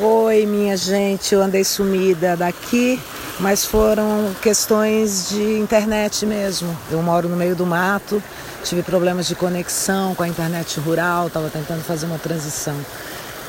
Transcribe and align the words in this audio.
Oi, 0.00 0.44
minha 0.44 0.76
gente, 0.76 1.36
eu 1.36 1.40
andei 1.40 1.62
sumida 1.62 2.36
daqui, 2.36 3.00
mas 3.38 3.64
foram 3.64 4.34
questões 4.42 5.28
de 5.28 5.56
internet 5.60 6.26
mesmo. 6.26 6.76
Eu 6.90 7.00
moro 7.00 7.28
no 7.28 7.36
meio 7.36 7.54
do 7.54 7.64
mato, 7.64 8.20
tive 8.64 8.82
problemas 8.82 9.28
de 9.28 9.36
conexão 9.36 10.12
com 10.12 10.24
a 10.24 10.28
internet 10.28 10.80
rural, 10.80 11.28
estava 11.28 11.48
tentando 11.48 11.84
fazer 11.84 12.06
uma 12.06 12.18
transição. 12.18 12.74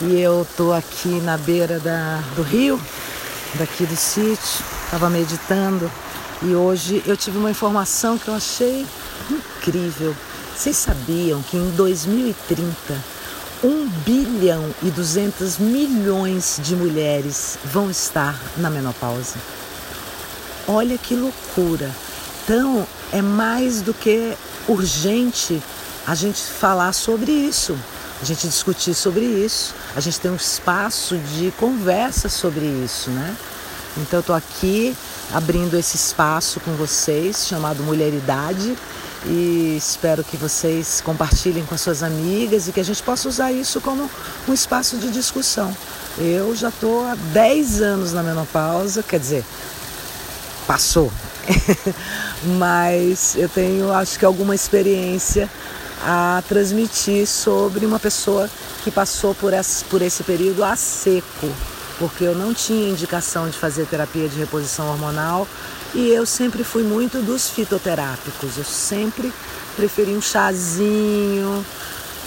E 0.00 0.20
eu 0.20 0.44
tô 0.56 0.72
aqui 0.72 1.20
na 1.20 1.38
beira 1.38 1.78
da, 1.78 2.20
do 2.34 2.42
rio, 2.42 2.80
daqui 3.54 3.86
do 3.86 3.94
sítio, 3.94 4.64
estava 4.86 5.08
meditando 5.08 5.88
e 6.42 6.56
hoje 6.56 7.04
eu 7.06 7.16
tive 7.16 7.38
uma 7.38 7.52
informação 7.52 8.18
que 8.18 8.26
eu 8.26 8.34
achei 8.34 8.84
incrível. 9.30 10.12
Vocês 10.56 10.76
sabiam 10.76 11.40
que 11.40 11.56
em 11.56 11.70
2030 11.70 13.11
1 13.64 13.88
bilhão 14.04 14.74
e 14.82 14.90
200 14.90 15.58
milhões 15.58 16.58
de 16.62 16.74
mulheres 16.74 17.56
vão 17.64 17.88
estar 17.90 18.36
na 18.56 18.68
menopausa. 18.68 19.36
Olha 20.66 20.98
que 20.98 21.14
loucura! 21.14 21.90
Então, 22.42 22.84
é 23.12 23.22
mais 23.22 23.80
do 23.80 23.94
que 23.94 24.36
urgente 24.66 25.62
a 26.04 26.14
gente 26.14 26.42
falar 26.42 26.92
sobre 26.92 27.30
isso, 27.30 27.78
a 28.20 28.24
gente 28.24 28.48
discutir 28.48 28.94
sobre 28.94 29.24
isso, 29.24 29.74
a 29.94 30.00
gente 30.00 30.18
ter 30.18 30.28
um 30.28 30.36
espaço 30.36 31.16
de 31.16 31.52
conversa 31.52 32.28
sobre 32.28 32.64
isso, 32.64 33.10
né? 33.10 33.36
Então, 33.96 34.18
eu 34.18 34.20
estou 34.20 34.34
aqui 34.34 34.96
abrindo 35.32 35.76
esse 35.76 35.96
espaço 35.96 36.60
com 36.60 36.72
vocês, 36.72 37.46
chamado 37.46 37.82
Mulheridade, 37.82 38.76
e 39.26 39.76
espero 39.76 40.24
que 40.24 40.36
vocês 40.36 41.00
compartilhem 41.00 41.64
com 41.64 41.74
as 41.74 41.80
suas 41.80 42.02
amigas 42.02 42.68
e 42.68 42.72
que 42.72 42.80
a 42.80 42.84
gente 42.84 43.02
possa 43.02 43.28
usar 43.28 43.52
isso 43.52 43.80
como 43.80 44.10
um 44.48 44.52
espaço 44.52 44.96
de 44.96 45.10
discussão. 45.10 45.74
Eu 46.18 46.54
já 46.56 46.68
estou 46.68 47.06
há 47.06 47.14
10 47.14 47.82
anos 47.82 48.12
na 48.12 48.22
menopausa, 48.22 49.02
quer 49.02 49.20
dizer, 49.20 49.44
passou, 50.66 51.12
mas 52.58 53.36
eu 53.36 53.48
tenho 53.48 53.92
acho 53.92 54.18
que 54.18 54.24
alguma 54.24 54.54
experiência 54.54 55.48
a 56.04 56.42
transmitir 56.48 57.26
sobre 57.26 57.86
uma 57.86 58.00
pessoa 58.00 58.50
que 58.82 58.90
passou 58.90 59.34
por 59.34 59.52
esse, 59.52 59.84
por 59.84 60.02
esse 60.02 60.24
período 60.24 60.64
a 60.64 60.74
seco, 60.74 61.48
porque 61.98 62.24
eu 62.24 62.34
não 62.34 62.52
tinha 62.54 62.90
indicação 62.90 63.48
de 63.48 63.56
fazer 63.56 63.86
terapia 63.86 64.28
de 64.28 64.38
reposição 64.38 64.88
hormonal 64.88 65.46
e 65.94 66.08
eu 66.08 66.24
sempre 66.24 66.64
fui 66.64 66.82
muito 66.82 67.20
dos 67.20 67.50
fitoterápicos. 67.50 68.56
Eu 68.56 68.64
sempre 68.64 69.32
preferi 69.76 70.12
um 70.12 70.20
chazinho, 70.20 71.64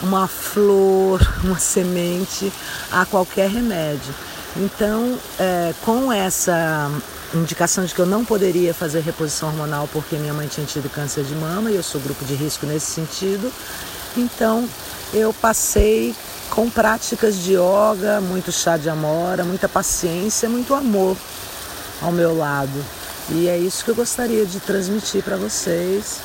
uma 0.02 0.28
flor, 0.28 1.20
uma 1.44 1.60
semente 1.60 2.52
a 2.92 3.06
qualquer 3.06 3.50
remédio. 3.50 4.14
Então, 4.56 5.18
é, 5.38 5.74
com 5.84 6.12
essa 6.12 6.90
indicação 7.34 7.84
de 7.84 7.94
que 7.94 8.00
eu 8.00 8.06
não 8.06 8.24
poderia 8.24 8.74
fazer 8.74 9.02
reposição 9.02 9.50
hormonal 9.50 9.90
porque 9.92 10.16
minha 10.16 10.34
mãe 10.34 10.48
tinha 10.48 10.66
tido 10.66 10.90
câncer 10.90 11.24
de 11.24 11.36
mama 11.36 11.70
e 11.72 11.76
eu 11.76 11.84
sou 11.84 12.00
grupo 12.00 12.24
de 12.24 12.34
risco 12.36 12.66
nesse 12.66 12.92
sentido, 12.92 13.52
então 14.16 14.70
eu 15.14 15.34
passei 15.34 16.16
com 16.50 16.70
práticas 16.70 17.36
de 17.38 17.54
yoga, 17.54 18.22
muito 18.22 18.52
chá 18.52 18.78
de 18.78 18.90
amora, 18.90 19.44
muita 19.44 19.68
paciência, 19.68 20.50
muito 20.50 20.74
amor 20.74 21.18
ao 22.02 22.12
meu 22.12 22.38
lado. 22.38 22.84
E 23.30 23.48
é 23.48 23.58
isso 23.58 23.84
que 23.84 23.92
eu 23.92 23.96
gostaria 23.96 24.46
de 24.46 24.60
transmitir 24.60 25.24
para 25.24 25.36
vocês. 25.36 26.20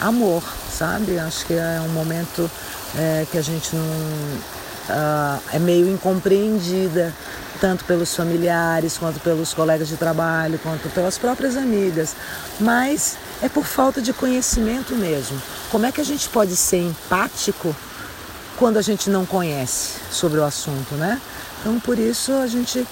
Amor, 0.00 0.42
sabe? 0.72 1.18
Acho 1.18 1.44
que 1.44 1.54
é 1.54 1.80
um 1.84 1.90
momento 1.90 2.50
é, 2.96 3.26
que 3.30 3.36
a 3.36 3.42
gente 3.42 3.74
não. 3.74 4.58
Uh, 4.88 5.38
é 5.52 5.58
meio 5.58 5.86
incompreendida, 5.86 7.14
tanto 7.60 7.84
pelos 7.84 8.16
familiares, 8.16 8.96
quanto 8.96 9.20
pelos 9.20 9.52
colegas 9.52 9.88
de 9.88 9.98
trabalho, 9.98 10.58
quanto 10.62 10.88
pelas 10.88 11.18
próprias 11.18 11.58
amigas. 11.58 12.16
Mas 12.58 13.16
é 13.42 13.48
por 13.50 13.66
falta 13.66 14.00
de 14.00 14.14
conhecimento 14.14 14.94
mesmo. 14.94 15.38
Como 15.70 15.84
é 15.84 15.92
que 15.92 16.00
a 16.00 16.04
gente 16.04 16.26
pode 16.30 16.56
ser 16.56 16.78
empático 16.78 17.76
quando 18.58 18.76
a 18.76 18.82
gente 18.82 19.08
não 19.08 19.24
conhece 19.24 19.94
sobre 20.10 20.38
o 20.38 20.44
assunto, 20.44 20.94
né? 20.94 21.20
Então, 21.60 21.78
por 21.80 21.98
isso, 21.98 22.32
a 22.32 22.46
gente 22.46 22.86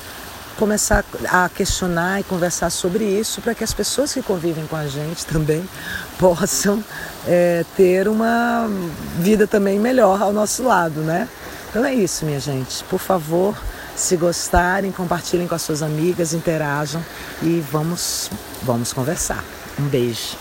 começar 0.57 1.05
a 1.31 1.49
questionar 1.49 2.21
e 2.21 2.25
conversar 2.25 2.71
sobre 2.71 3.05
isso 3.05 3.43
para 3.43 3.55
que 3.55 3.63
as 3.63 3.75
pessoas 3.75 4.15
que 4.15 4.23
convivem 4.23 4.67
com 4.67 4.77
a 4.77 4.87
gente 4.87 5.27
também 5.27 5.63
possam 6.19 6.83
é, 7.27 7.65
ter 7.77 8.09
uma 8.09 8.67
vida 9.19 9.47
também 9.47 9.79
melhor 9.79 10.23
ao 10.23 10.33
nosso 10.33 10.63
lado, 10.63 11.01
né? 11.01 11.29
Então 11.69 11.85
é 11.85 11.95
isso, 11.95 12.25
minha 12.25 12.41
gente. 12.41 12.83
Por 12.85 12.99
favor, 12.99 13.55
se 13.95 14.17
gostarem, 14.17 14.91
compartilhem 14.93 15.47
com 15.47 15.55
as 15.55 15.63
suas 15.63 15.83
amigas, 15.83 16.33
interajam 16.33 17.05
e 17.43 17.63
vamos, 17.71 18.31
vamos 18.63 18.93
conversar. 18.93 19.45
Um 19.79 19.89
beijo. 19.89 20.39